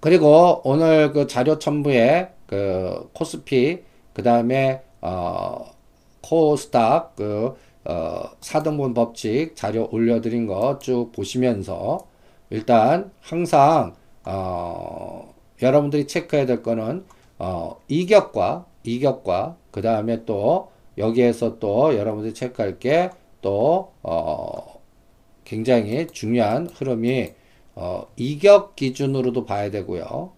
그리고 0.00 0.60
오늘 0.64 1.12
그 1.12 1.26
자료 1.26 1.58
첨부에 1.58 2.30
그 2.46 3.08
코스피 3.14 3.82
그 4.12 4.22
다음에 4.22 4.82
어 5.00 5.66
코스닥 6.20 7.16
그 7.16 7.54
어, 7.84 8.30
4등분 8.40 8.94
법칙 8.94 9.56
자료 9.56 9.88
올려드린 9.92 10.46
거 10.46 10.78
쭉 10.80 11.12
보시면서 11.12 12.06
일단 12.50 13.10
항상 13.20 13.94
어, 14.24 15.34
여러분들이 15.62 16.06
체크해야 16.06 16.46
될 16.46 16.62
거는 16.62 17.04
어, 17.38 17.76
이격과 17.88 18.66
이격과 18.84 19.56
그 19.70 19.82
다음에 19.82 20.24
또 20.24 20.70
여기에서 20.98 21.58
또 21.58 21.94
여러분들이 21.96 22.32
체크할 22.34 22.78
게또 22.78 23.92
어, 24.02 24.73
굉장히 25.44 26.06
중요한 26.06 26.66
흐름이 26.66 27.32
어, 27.76 28.06
이격 28.16 28.76
기준으로도 28.76 29.44
봐야 29.44 29.70
되고요. 29.70 30.32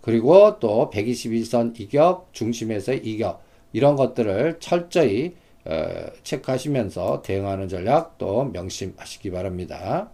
그리고 0.00 0.58
또 0.58 0.90
121선 0.92 1.78
이격, 1.80 2.28
중심에서 2.32 2.94
이격 2.94 3.42
이런 3.72 3.96
것들을 3.96 4.58
철저히 4.60 5.34
어, 5.64 6.06
체크하시면서 6.22 7.22
대응하는 7.22 7.68
전략 7.68 8.18
또 8.18 8.44
명심하시기 8.44 9.30
바랍니다. 9.30 10.10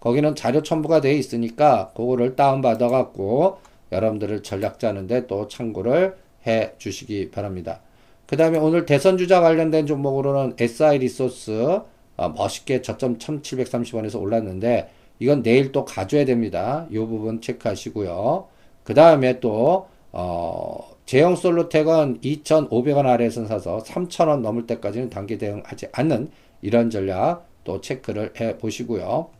거기는 0.00 0.34
자료 0.34 0.62
첨부가 0.62 1.00
되어 1.00 1.12
있으니까 1.12 1.92
그거를 1.94 2.34
다운받아 2.34 2.88
갖고 2.88 3.58
여러분들을 3.92 4.42
전략 4.42 4.78
짜는데 4.78 5.26
또 5.26 5.46
참고를 5.46 6.16
해 6.46 6.72
주시기 6.78 7.30
바랍니다. 7.30 7.80
그 8.26 8.36
다음에 8.36 8.58
오늘 8.58 8.86
대선주자 8.86 9.40
관련된 9.40 9.86
종목으로는 9.86 10.54
SI 10.58 10.98
리소스 10.98 11.80
어, 12.20 12.28
멋있게 12.28 12.82
저점 12.82 13.16
1730원에서 13.16 14.20
올랐는데 14.20 14.90
이건 15.20 15.42
내일 15.42 15.72
또 15.72 15.86
가져야 15.86 16.26
됩니다. 16.26 16.86
이 16.90 16.98
부분 16.98 17.40
체크하시고요. 17.40 18.46
그 18.84 18.92
다음에 18.92 19.40
또 19.40 19.88
어, 20.12 20.96
제형 21.06 21.34
솔로텍은 21.34 22.20
2,500원 22.20 23.06
아래에서 23.06 23.46
사서 23.46 23.78
3,000원 23.78 24.40
넘을 24.40 24.66
때까지는 24.66 25.08
단기 25.08 25.38
대응하지 25.38 25.88
않는 25.92 26.28
이런 26.60 26.90
전략 26.90 27.46
또 27.64 27.80
체크를 27.80 28.34
해 28.38 28.58
보시고요. 28.58 29.30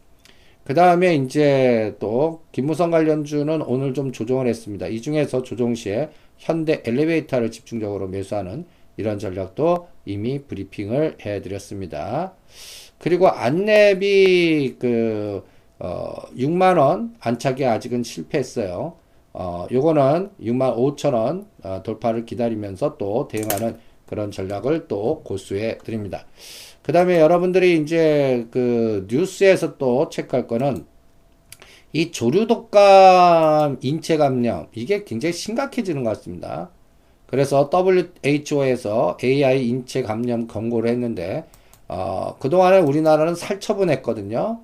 그그 0.62 0.74
다음에 0.74 1.16
이제 1.16 1.96
또 1.98 2.40
김무성 2.52 2.90
관련주는 2.90 3.60
오늘 3.62 3.92
좀 3.92 4.10
조정을 4.10 4.46
했습니다. 4.46 4.86
이 4.86 5.02
중에서 5.02 5.42
조정 5.42 5.74
시에 5.74 6.08
현대 6.38 6.82
엘리베이터를 6.86 7.50
집중적으로 7.50 8.08
매수하는 8.08 8.64
이런 8.96 9.18
전략도 9.18 9.88
이미 10.04 10.42
브리핑을 10.42 11.18
해드렸습니다. 11.24 12.34
그리고 12.98 13.28
안랩이 13.28 14.78
그, 14.78 15.44
어, 15.78 16.14
6만원 16.36 17.14
안착에 17.20 17.64
아직은 17.64 18.02
실패했어요. 18.02 18.96
어, 19.32 19.66
요거는 19.70 20.30
6만 20.40 20.76
5천원 20.76 21.46
어, 21.62 21.82
돌파를 21.82 22.26
기다리면서 22.26 22.98
또 22.98 23.28
대응하는 23.28 23.78
그런 24.06 24.30
전략을 24.30 24.88
또 24.88 25.22
고수해 25.22 25.78
드립니다. 25.78 26.26
그 26.82 26.92
다음에 26.92 27.20
여러분들이 27.20 27.80
이제 27.80 28.46
그 28.50 29.06
뉴스에서 29.08 29.78
또 29.78 30.08
체크할 30.08 30.48
거는 30.48 30.84
이 31.92 32.10
조류독감 32.10 33.78
인체 33.82 34.16
감염 34.16 34.66
이게 34.74 35.04
굉장히 35.04 35.32
심각해지는 35.32 36.04
것 36.04 36.10
같습니다. 36.10 36.70
그래서 37.30 37.70
WHO에서 37.72 39.16
AI 39.22 39.68
인체 39.68 40.02
감염 40.02 40.46
권고를 40.48 40.90
했는데 40.90 41.44
어, 41.88 42.36
그동안에 42.40 42.78
우리나라는 42.78 43.34
살처분했거든요. 43.36 44.60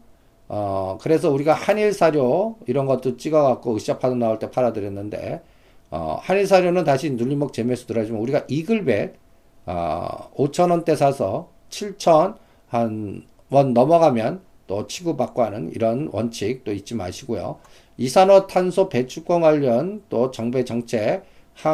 어, 0.48 0.98
그래서 1.00 1.30
우리가 1.30 1.54
한일 1.54 1.92
사료 1.92 2.56
이런 2.66 2.86
것도 2.86 3.16
찍어 3.16 3.42
갖고 3.42 3.74
의샤파도 3.74 4.16
나올 4.16 4.38
때 4.38 4.50
팔아 4.50 4.72
드렸는데 4.72 5.42
어, 5.90 6.18
한일 6.20 6.46
사료는 6.46 6.84
다시 6.84 7.10
눌림목 7.10 7.52
재매수 7.52 7.86
들어가지만 7.86 8.20
우리가 8.20 8.44
이글백 8.48 9.18
어, 9.66 10.30
5천 10.36 10.70
원대 10.70 10.96
사서 10.96 11.50
7천 11.70 12.36
한 12.68 13.26
원 13.50 13.72
넘어가면 13.74 14.40
또 14.66 14.86
치고받고 14.86 15.42
하는 15.42 15.70
이런 15.72 16.08
원칙 16.12 16.64
또 16.64 16.72
잊지 16.72 16.94
마시고요. 16.96 17.60
이산화탄소 17.96 18.88
배출권 18.88 19.40
관련 19.42 20.02
또 20.08 20.30
정부의 20.32 20.64
정책 20.64 21.22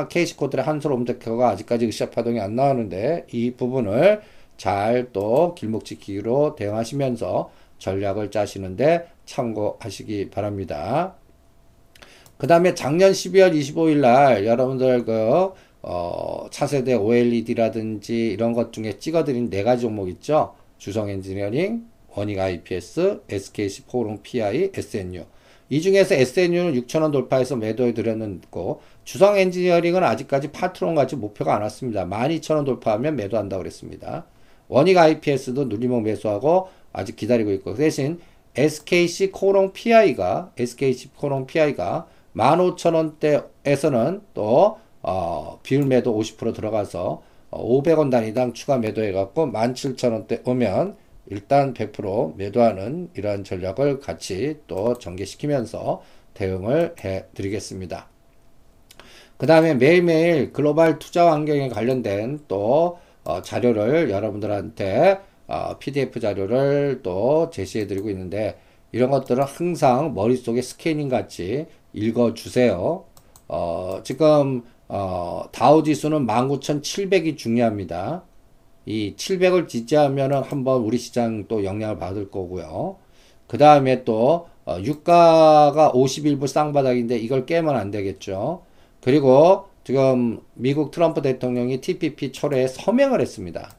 KC코트렐 0.09 0.65
한솔홈데코가 0.65 1.51
아직까지 1.51 1.87
의사 1.87 2.09
파동이 2.11 2.41
안 2.41 2.57
나오는데 2.57 3.27
이 3.33 3.53
부분을 3.53 4.23
잘 4.57 5.09
또 5.13 5.55
길목 5.55 5.85
지키기로 5.85 6.55
대응하시면서 6.55 7.51
전략을 7.79 8.31
짜시는데 8.31 9.09
참고하시기 9.25 10.31
바랍니다. 10.31 11.17
그 12.39 12.47
다음에 12.47 12.75
작년 12.75 13.13
12월 13.13 13.53
25일 13.53 13.99
날 13.99 14.47
여러분들 14.47 15.05
그, 15.05 15.53
어, 15.83 16.47
차세대 16.51 16.95
OLED라든지 16.95 18.29
이런 18.29 18.53
것 18.53 18.73
중에 18.73 18.99
찍어드린 18.99 19.51
네 19.51 19.63
가지 19.63 19.83
종목 19.83 20.09
있죠? 20.09 20.55
주성 20.79 21.09
엔지니어링, 21.09 21.85
원익 22.15 22.39
IPS, 22.39 23.23
SKC 23.29 23.83
코오롱 23.85 24.23
PI, 24.23 24.71
SNU. 24.75 25.25
이 25.71 25.81
중에서 25.81 26.15
SNU는 26.15 26.75
6천원 26.83 27.13
돌파해서 27.13 27.57
매도해 27.57 27.95
드렸는고, 27.95 28.81
주성 29.05 29.37
엔지니어링은 29.37 30.03
아직까지 30.03 30.53
파트론 30.53 30.95
같이 30.95 31.17
목표가 31.17 31.57
안 31.57 31.63
왔습니다. 31.63 32.05
12,000원 32.07 32.65
돌파하면 32.65 33.17
매도한다고 33.17 33.63
그랬습니다. 33.63 34.27
원익 34.69 34.97
IPS도 34.97 35.65
눌림목 35.65 36.03
매수하고 36.03 36.69
아직 36.93 37.17
기다리고 37.17 37.51
있고 37.53 37.73
그 37.73 37.79
대신 37.79 38.21
SKC 38.55 39.33
코오롱 39.33 39.73
PI가 39.73 40.53
SKC 40.57 41.11
코오롱 41.17 41.47
PI가 41.47 42.07
15,000원대에서는 42.37 44.23
또 44.35 44.79
어, 45.03 45.59
비율 45.63 45.87
매도 45.87 46.17
50% 46.19 46.55
들어가서 46.55 47.23
500원 47.51 48.11
단위당 48.11 48.53
추가 48.53 48.79
매도해 48.79 49.13
갖고 49.13 49.47
17,000원대 49.47 50.47
오면 50.47 50.97
일단 51.27 51.75
100% 51.75 52.37
매도하는 52.37 53.11
이러한 53.15 53.45
전략을 53.45 54.01
같이 54.01 54.59
또 54.67 54.99
전개시키면서 54.99 56.03
대응을 56.35 56.95
해 57.05 57.27
드리겠습니다. 57.35 58.12
그 59.43 59.47
다음에 59.47 59.75
매일매일 59.75 60.53
글로벌 60.53 61.01
투자 61.01 61.33
환경에 61.33 61.69
관련된 61.69 62.45
또 62.47 62.99
어, 63.25 63.43
자료를 63.43 64.09
여러분들한테 64.09 65.19
어, 65.49 65.79
PDF 65.81 66.21
자료를 66.21 67.01
또 67.03 67.51
제시해 67.51 67.89
드리고 67.89 68.09
있는데 68.11 68.57
이런 68.93 69.11
것들은 69.11 69.43
항상 69.43 70.15
머릿속에 70.15 70.63
스캐닝 70.63 71.09
같이 71.09 71.67
읽어 71.93 72.35
주세요. 72.35 73.03
어, 73.49 73.99
지금 74.05 74.63
어, 74.87 75.43
다우 75.51 75.83
지수는 75.83 76.25
19,700이 76.25 77.37
중요합니다. 77.37 78.23
이 78.87 79.15
700을 79.17 79.67
지지하면은 79.67 80.43
한번 80.45 80.83
우리 80.83 80.99
시장 80.99 81.49
또 81.49 81.65
영향을 81.65 81.99
받을 81.99 82.31
거고요. 82.31 82.95
그 83.49 83.59
다음에 83.59 84.05
또 84.05 84.47
어, 84.65 84.79
유가가 84.81 85.91
51불 85.93 86.47
쌍바닥인데 86.47 87.19
이걸 87.19 87.45
깨면 87.45 87.75
안 87.75 87.91
되겠죠. 87.91 88.63
그리고 89.03 89.67
지금 89.85 90.41
미국 90.55 90.93
트럼프 90.93 91.23
대통령이 91.23 91.81
TPP 91.81 92.33
철회에 92.33 92.69
서명을 92.69 93.21
했습니다. 93.21 93.71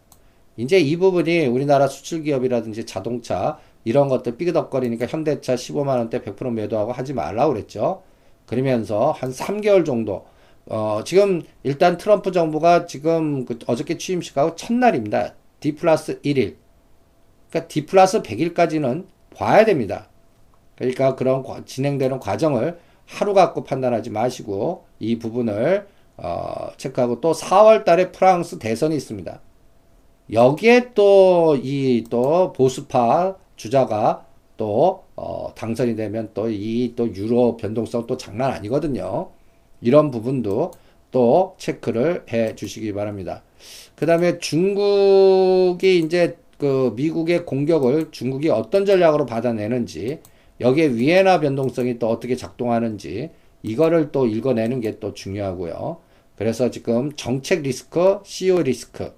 이제 0.58 0.80
이 0.80 0.98
부분이 0.98 1.48
우리나라 1.48 1.88
수출 1.88 2.24
기업이라든지 2.24 2.86
자동차 2.86 3.58
이런 3.86 4.10
것들 4.10 4.38
삐그덕거리니까 4.38 5.08
현대차 5.08 5.56
15만 5.56 5.98
원대 5.98 6.22
100% 6.22 6.52
매도하고 6.52 6.92
하지 6.92 7.14
말라고 7.14 7.54
그랬죠. 7.54 8.04
그러면서 8.46 9.12
한 9.12 9.32
3개월 9.32 9.86
정도 9.86 10.26
어 10.66 11.02
지금 11.06 11.42
일단 11.64 11.98
트럼프 11.98 12.32
정부가 12.32 12.86
지금 12.86 13.46
그 13.46 13.58
어저께 13.66 13.98
취임식하고 13.98 14.56
첫날입니다. 14.56 15.36
D 15.62 15.76
플러스 15.76 16.22
1일. 16.22 16.56
그러니까 17.50 17.68
D 17.70 17.86
플러스 17.86 18.22
100일까지는 18.22 19.06
봐야 19.36 19.64
됩니다. 19.66 20.10
그러니까 20.76 21.16
그런 21.16 21.44
진행되는 21.66 22.20
과정을 22.20 22.78
하루 23.14 23.34
갖고 23.34 23.64
판단하지 23.64 24.10
마시고 24.10 24.86
이 25.00 25.20
부분을 25.20 25.88
어, 26.18 26.70
체크하고 26.78 27.22
또 27.22 27.34
4월 27.34 27.86
달에 27.86 28.12
프랑스 28.12 28.60
대선이 28.60 28.96
있습니다. 28.96 29.40
여기에 30.32 30.94
또 30.94 31.56
이 31.62 32.06
또 32.10 32.54
보수파 32.54 33.36
주자가 33.56 34.26
또 34.58 35.04
어, 35.16 35.54
당선이 35.56 35.96
되면 35.96 36.30
또이또 36.34 37.14
유로 37.16 37.58
변동성 37.58 38.08
또 38.08 38.18
장난 38.18 38.52
아니거든요. 38.52 39.30
이런 39.82 40.10
부분도 40.12 40.72
또 41.12 41.56
체크를 41.58 42.26
해 42.32 42.56
주시기 42.56 42.94
바랍니다. 42.94 43.44
그 43.96 44.06
다음에 44.06 44.40
중국이 44.40 46.00
이제 46.00 46.38
그 46.58 46.94
미국의 46.96 47.46
공격을 47.46 48.12
중국이 48.12 48.50
어떤 48.50 48.86
전략으로 48.86 49.26
받아내는지 49.26 50.20
여기에 50.62 50.94
위에나 50.94 51.40
변동성이 51.40 52.00
또 52.00 52.10
어떻게 52.10 52.36
작동하는지 52.36 53.32
이거를 53.64 54.12
또 54.12 54.28
읽어내는 54.28 54.82
게 54.82 55.00
또 55.00 55.14
중요하고요. 55.14 55.98
그래서 56.36 56.70
지금 56.72 57.12
정책 57.16 57.62
리스크, 57.62 58.20
CEO 58.24 58.62
리스크, 58.64 59.14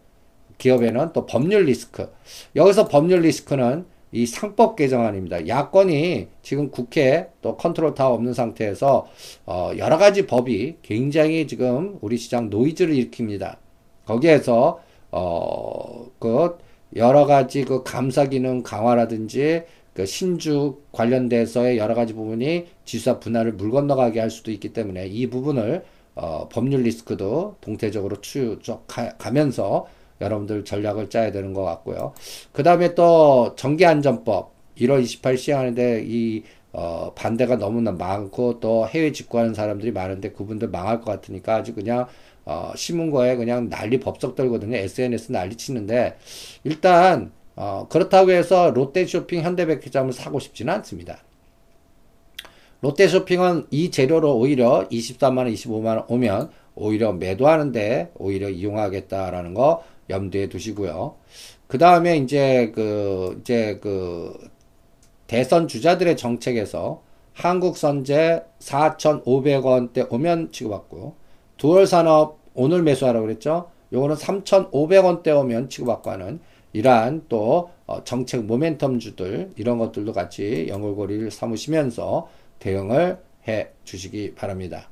기업에는 0.58 1.12
또 1.14 1.26
법률 1.26 1.64
리스크. 1.66 2.12
여기서 2.56 2.88
법률 2.88 3.22
리스크는 3.22 3.86
이 4.12 4.26
상법 4.26 4.76
개정안입니다. 4.78 5.48
야권이 5.48 6.28
지금 6.42 6.72
국회 6.72 7.30
또 7.42 7.58
컨트롤 7.58 7.94
타워 7.96 8.08
없는 8.10 8.34
상태에서 8.34 9.08
어 9.46 9.72
여러 9.78 9.98
가지 9.98 10.26
법이 10.26 10.78
굉장히 10.84 11.48
지금 11.48 11.98
우리 12.02 12.18
시장 12.18 12.50
노이즈를 12.50 12.96
일으킵니다. 12.96 13.58
거기에서 14.06 14.80
어그 15.12 16.58
여러 16.96 17.26
가지 17.26 17.66
그 17.66 17.84
감사 17.84 18.26
기능 18.28 18.64
강화라든지 18.64 19.64
그 19.96 20.06
신주 20.06 20.82
관련돼서의 20.92 21.78
여러 21.78 21.96
가지 21.96 22.14
부분이 22.14 22.68
지주사 22.84 23.20
분할을 23.20 23.54
물 23.54 23.72
건너가게 23.72 24.20
할 24.20 24.30
수도 24.30 24.52
있기 24.52 24.74
때문에 24.74 25.08
이 25.08 25.28
부분을 25.30 25.86
어, 26.16 26.50
법률 26.50 26.82
리스크도 26.82 27.56
동태적으로 27.62 28.20
추적하면서 28.20 29.88
여러분들 30.20 30.66
전략을 30.66 31.10
짜야 31.10 31.32
되는 31.32 31.54
것 31.54 31.64
같고요. 31.64 32.14
그 32.52 32.62
다음에 32.62 32.94
또 32.94 33.56
정기안전법 33.56 34.54
1월 34.78 35.02
28일 35.02 35.38
시행하는데 35.38 36.04
이 36.06 36.44
어, 36.74 37.14
반대가 37.16 37.56
너무나 37.56 37.94
많고 37.94 38.60
또 38.60 38.86
해외 38.90 39.14
직구하는 39.14 39.54
사람들이 39.54 39.94
많은데 39.94 40.34
그분들 40.34 40.68
망할 40.68 41.00
것 41.00 41.06
같으니까 41.06 41.56
아주 41.56 41.74
그냥 41.74 42.06
어, 42.44 42.74
신문고에 42.76 43.38
그냥 43.38 43.70
난리 43.70 43.98
법석 44.02 44.36
들거든요. 44.36 44.76
SNS 44.76 45.32
난리 45.32 45.56
치는데 45.56 46.18
일단 46.66 47.32
어, 47.56 47.88
그렇다고 47.90 48.32
해서 48.32 48.72
롯데쇼핑 48.72 49.42
현대백화점을 49.42 50.12
사고 50.14 50.40
싶지는 50.40 50.74
않습니다. 50.76 51.20
롯데쇼핑은 52.82 53.68
이 53.72 53.90
재료로 53.90 54.38
오히려 54.38 54.88
24만원, 54.92 55.54
25만원 55.54 56.06
오면 56.10 56.52
오히려 56.76 57.14
매도하는데 57.14 58.12
오히려 58.16 58.50
이용하겠다라는 58.50 59.54
거 59.54 59.84
염두에 60.10 60.50
두시고요. 60.50 61.16
그 61.68 61.78
다음에 61.78 62.18
이제 62.18 62.72
그, 62.76 63.38
이제 63.42 63.80
그 63.82 64.38
대선 65.28 65.68
주자들의 65.68 66.16
정책에서 66.18 67.02
한국선제 67.34 68.44
4,500원대 68.60 70.12
오면 70.12 70.52
취급받고 70.52 71.16
두월산업 71.58 72.40
오늘 72.54 72.84
매수하라고 72.84 73.26
그랬죠. 73.26 73.72
요거는 73.92 74.16
3,500원대 74.16 75.36
오면 75.36 75.70
취급받고 75.70 76.12
하는 76.12 76.40
이러한 76.76 77.24
또 77.30 77.70
어, 77.88 78.04
정책 78.04 78.46
모멘텀주들 78.46 79.52
이런 79.56 79.78
것들도 79.78 80.12
같이 80.12 80.68
연골고리를 80.68 81.32
삼으시면서 81.32 82.28
대응을 82.60 83.18
해 83.48 83.70
주시기 83.86 84.36
바랍니다. 84.36 84.90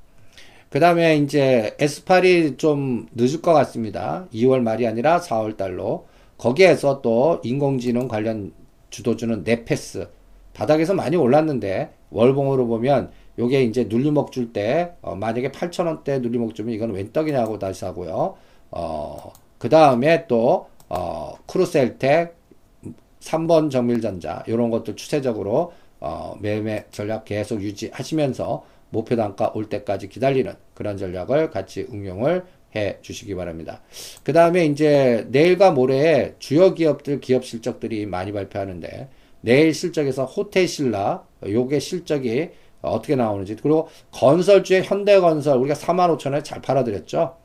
그 0.69 0.79
다음에 0.79 1.17
이제 1.17 1.75
S8이 1.79 2.57
좀 2.57 3.07
늦을 3.13 3.41
것 3.41 3.53
같습니다. 3.53 4.27
2월 4.33 4.61
말이 4.61 4.87
아니라 4.87 5.19
4월 5.19 5.57
달로 5.57 6.07
거기에서 6.37 7.01
또 7.01 7.41
인공지능 7.43 8.07
관련 8.07 8.53
주도주는 8.89 9.43
네페스 9.43 10.07
바닥에서 10.53 10.93
많이 10.93 11.17
올랐는데 11.17 11.91
월봉으로 12.11 12.65
보면 12.67 13.11
요게 13.39 13.63
이제 13.63 13.85
눌림목 13.89 14.31
줄때 14.31 14.93
어, 15.01 15.15
만약에 15.15 15.51
8천원대 15.51 16.21
눌림목 16.21 16.55
주면 16.55 16.73
이건 16.73 16.91
웬 16.91 17.11
떡이냐고 17.11 17.59
다시 17.59 17.83
하고요. 17.83 18.35
어, 18.71 19.33
그 19.57 19.69
다음에 19.69 20.27
또 20.27 20.67
어, 20.93 21.33
크루셀텍 21.47 22.35
3번 23.19 23.71
정밀전자 23.71 24.43
이런 24.45 24.69
것들 24.69 24.95
추세적으로 24.95 25.73
어, 25.99 26.37
매매 26.39 26.85
전략 26.91 27.25
계속 27.25 27.63
유지하시면서 27.63 28.63
목표 28.91 29.15
단가 29.15 29.51
올 29.55 29.69
때까지 29.69 30.07
기다리는 30.07 30.53
그런 30.75 30.97
전략을 30.97 31.49
같이 31.49 31.87
응용을 31.91 32.45
해 32.75 32.97
주시기 33.01 33.33
바랍니다. 33.33 33.81
그 34.23 34.33
다음에 34.33 34.65
이제 34.65 35.25
내일과 35.29 35.71
모레에 35.71 36.35
주요 36.37 36.75
기업들 36.75 37.21
기업 37.21 37.43
실적들이 37.43 38.05
많이 38.05 38.31
발표하는데 38.31 39.09
내일 39.41 39.73
실적에서 39.73 40.25
호텔신라 40.25 41.23
요게 41.47 41.79
실적이 41.79 42.51
어떻게 42.81 43.15
나오는지 43.15 43.55
그리고 43.55 43.87
건설주의 44.11 44.83
현대건설 44.83 45.57
우리가 45.57 45.73
4만 45.73 46.15
5천 46.17 46.27
원에 46.27 46.43
잘 46.43 46.61
팔아드렸죠. 46.61 47.35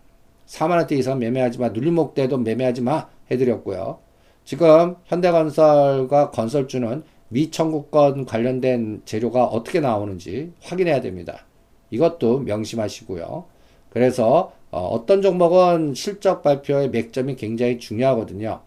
4만 0.47 0.71
원대 0.73 0.97
이상 0.97 1.19
매매하지 1.19 1.59
마 1.59 1.69
눌림목 1.69 2.15
대도 2.15 2.39
매매하지 2.39 2.83
마 2.83 3.09
해드렸고요. 3.31 3.99
지금 4.45 4.97
현대건설과 5.05 6.31
건설주는 6.31 7.03
미청구권 7.29 8.25
관련된 8.25 9.03
재료가 9.05 9.45
어떻게 9.45 9.81
나오는지 9.81 10.53
확인해야 10.63 11.01
됩니다. 11.01 11.45
이것도 11.91 12.41
명심하시고요. 12.41 13.45
그래서 13.91 14.53
어, 14.71 15.05
떤 15.07 15.23
종목은 15.23 15.95
실적 15.95 16.43
발표의 16.43 16.91
맥점이 16.91 17.37
굉장히 17.37 17.79
중요하거든요. 17.79 18.61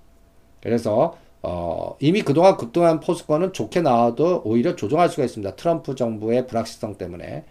그래서 0.61 1.17
어, 1.43 1.95
이미 1.99 2.21
그동안 2.21 2.57
급등한 2.57 2.99
포스권은 2.99 3.53
좋게 3.53 3.81
나와도 3.81 4.43
오히려 4.45 4.75
조정할 4.75 5.09
수가 5.09 5.23
있습니다. 5.23 5.55
트럼프 5.55 5.95
정부의 5.95 6.47
불확실성 6.47 6.97
때문에. 6.97 7.43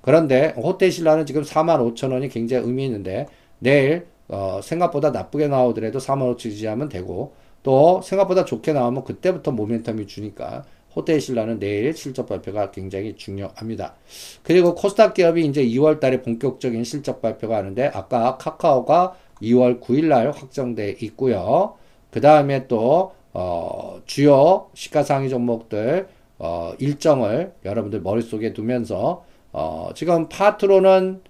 그런데 0.00 0.54
호텔신라는 0.56 1.26
지금 1.26 1.42
4만 1.42 1.94
5천 1.94 2.12
원이 2.12 2.28
굉장히 2.28 2.66
의미 2.66 2.84
있는데 2.86 3.26
내일 3.58 4.06
어, 4.28 4.60
생각보다 4.62 5.10
나쁘게 5.10 5.48
나오더라도 5.48 5.98
4만 5.98 6.34
5천 6.34 6.38
지지하면 6.38 6.88
되고 6.88 7.34
또 7.62 8.00
생각보다 8.02 8.44
좋게 8.44 8.72
나오면 8.72 9.04
그때부터 9.04 9.52
모멘텀이 9.52 10.06
주니까 10.06 10.64
호텔 10.94 11.20
신라는 11.20 11.58
내일 11.58 11.92
실적 11.94 12.26
발표가 12.26 12.70
굉장히 12.70 13.16
중요합니다. 13.16 13.94
그리고 14.42 14.74
코스닥 14.74 15.14
기업이 15.14 15.44
이제 15.44 15.62
2월 15.64 16.00
달에 16.00 16.22
본격적인 16.22 16.84
실적 16.84 17.20
발표가 17.20 17.58
하는데 17.58 17.86
아까 17.88 18.38
카카오가 18.38 19.14
2월 19.42 19.80
9일 19.80 20.06
날 20.06 20.30
확정돼 20.30 20.96
있고요. 21.00 21.74
그 22.10 22.20
다음에 22.22 22.66
또 22.66 23.12
어, 23.34 24.00
주요 24.06 24.70
시가상위 24.72 25.28
종목들 25.28 26.08
어, 26.38 26.72
일정을 26.78 27.52
여러분들 27.66 28.00
머릿속에 28.00 28.54
두면서 28.54 29.24
어, 29.52 29.90
지금 29.94 30.28
파트로는 30.30 31.20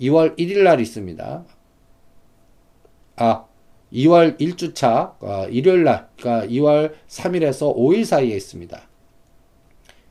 2월 0.00 0.38
1일 0.38 0.62
날 0.62 0.80
있습니다. 0.80 1.44
아, 3.22 3.46
2월 3.92 4.36
1주차 4.40 5.14
어, 5.20 5.46
일요일 5.48 5.84
날, 5.84 6.08
그러니까 6.18 6.48
2월 6.48 6.92
3일에서 7.06 7.72
5일 7.76 8.04
사이에 8.04 8.34
있습니다. 8.34 8.82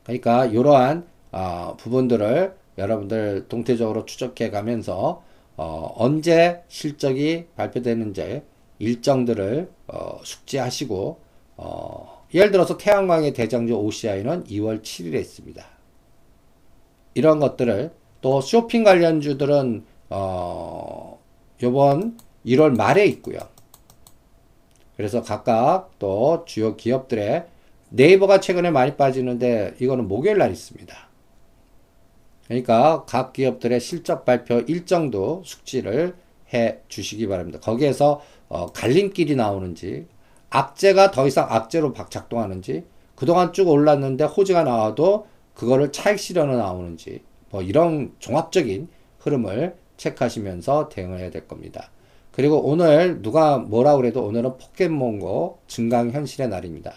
그러니까 0.03 0.45
이러한 0.45 1.05
어, 1.33 1.75
부분들을 1.77 2.55
여러분들 2.77 3.49
동태적으로 3.49 4.05
추적해 4.05 4.49
가면서 4.49 5.23
어, 5.57 5.93
언제 5.97 6.61
실적이 6.69 7.47
발표되는지 7.57 8.43
일정들을 8.79 9.69
어, 9.87 10.19
숙지하시고 10.23 11.19
어, 11.57 12.25
예를 12.33 12.51
들어서 12.51 12.77
태양광의 12.77 13.33
대장주 13.33 13.75
OCI는 13.75 14.45
2월 14.45 14.83
7일에 14.83 15.19
있습니다. 15.19 15.65
이런 17.15 17.39
것들을 17.41 17.91
또 18.21 18.39
쇼핑 18.39 18.85
관련주들은 18.85 19.83
어, 20.11 21.19
요번 21.61 22.17
1월 22.45 22.75
말에 22.75 23.05
있고요. 23.07 23.39
그래서 24.97 25.21
각각 25.21 25.91
또 25.99 26.43
주요 26.45 26.75
기업들의 26.75 27.45
네이버가 27.89 28.39
최근에 28.39 28.71
많이 28.71 28.95
빠지는데 28.95 29.75
이거는 29.79 30.07
목요일 30.07 30.37
날 30.37 30.51
있습니다. 30.51 30.95
그러니까 32.47 33.05
각 33.05 33.33
기업들의 33.33 33.79
실적 33.79 34.25
발표 34.25 34.59
일정도 34.59 35.41
숙지를 35.45 36.15
해 36.53 36.79
주시기 36.87 37.27
바랍니다. 37.27 37.59
거기에서 37.59 38.21
어, 38.49 38.67
갈림길이 38.67 39.35
나오는지 39.35 40.07
악재가 40.49 41.11
더 41.11 41.27
이상 41.27 41.47
악재로 41.49 41.93
작동하는지 42.09 42.83
그동안 43.15 43.53
쭉 43.53 43.69
올랐는데 43.69 44.25
호재가 44.25 44.63
나와도 44.63 45.27
그거를 45.53 45.91
차익 45.91 46.19
실현으로 46.19 46.57
나오는지 46.57 47.23
뭐 47.49 47.61
이런 47.61 48.13
종합적인 48.19 48.89
흐름을 49.19 49.75
체크하시면서 49.97 50.89
대응을 50.89 51.19
해야 51.19 51.29
될 51.29 51.47
겁니다. 51.47 51.89
그리고 52.31 52.61
오늘 52.61 53.21
누가 53.21 53.57
뭐라 53.57 53.97
그래도 53.97 54.23
오늘은 54.23 54.57
포켓몬고 54.57 55.59
증강 55.67 56.11
현실의 56.11 56.47
날입니다. 56.49 56.93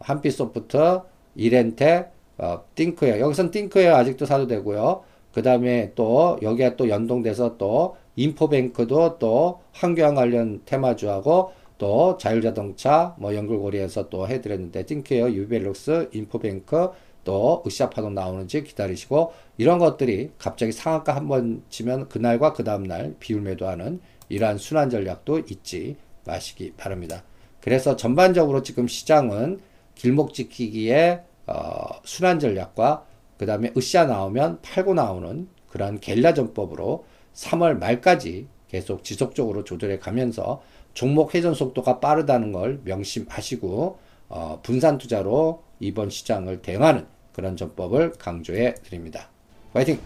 한빛소프트, 0.00 1.00
이렌텍, 1.34 2.12
어, 2.38 2.62
띵크웨어. 2.74 3.18
여기선 3.18 3.50
띵크웨어 3.50 3.96
아직도 3.96 4.26
사도 4.26 4.46
되고요. 4.46 5.02
그 5.32 5.42
다음에 5.42 5.92
또 5.94 6.38
여기에 6.42 6.76
또 6.76 6.88
연동돼서 6.88 7.56
또 7.58 7.96
인포뱅크도 8.16 9.18
또 9.18 9.60
환경 9.72 10.14
관련 10.14 10.62
테마주하고 10.64 11.52
또 11.78 12.16
자율자동차 12.18 13.14
뭐 13.18 13.34
연결고리에서 13.34 14.08
또 14.08 14.26
해드렸는데 14.28 14.86
띵케어, 14.86 15.30
유벨룩스, 15.30 16.10
인포뱅크 16.12 16.90
또 17.24 17.62
으쌰파동 17.66 18.14
나오는지 18.14 18.64
기다리시고 18.64 19.32
이런 19.58 19.78
것들이 19.78 20.30
갑자기 20.38 20.72
상한가 20.72 21.14
한 21.14 21.28
번 21.28 21.62
치면 21.68 22.08
그날과 22.08 22.52
그 22.52 22.64
다음날 22.64 23.14
비율 23.20 23.42
매도하는 23.42 24.00
이러한 24.28 24.58
순환 24.58 24.90
전략도 24.90 25.40
잊지 25.40 25.96
마시기 26.24 26.72
바랍니다. 26.76 27.24
그래서 27.60 27.96
전반적으로 27.96 28.62
지금 28.62 28.86
시장은 28.86 29.60
길목 29.94 30.32
지키기에 30.34 31.22
어, 31.46 32.00
순환 32.04 32.38
전략과 32.38 33.06
그 33.36 33.46
다음에 33.46 33.72
으쌰 33.76 34.04
나오면 34.04 34.60
팔고 34.62 34.94
나오는 34.94 35.48
그러한 35.68 36.00
겔라 36.00 36.34
전법으로 36.34 37.04
3월 37.34 37.78
말까지 37.78 38.48
계속 38.68 39.04
지속적으로 39.04 39.64
조절해 39.64 39.98
가면서 39.98 40.62
종목 40.92 41.34
회전 41.34 41.54
속도가 41.54 42.00
빠르다는 42.00 42.52
걸 42.52 42.80
명심하시고 42.84 43.98
어, 44.28 44.60
분산 44.62 44.98
투자로 44.98 45.62
이번 45.80 46.10
시장을 46.10 46.60
대응하는 46.60 47.06
그런 47.32 47.56
전법을 47.56 48.12
강조해 48.18 48.74
드립니다. 48.74 49.30
파이팅! 49.72 50.00